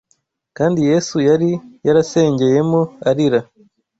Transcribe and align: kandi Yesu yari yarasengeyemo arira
kandi 0.57 0.79
Yesu 0.89 1.15
yari 1.29 1.51
yarasengeyemo 1.87 2.81
arira 3.09 3.39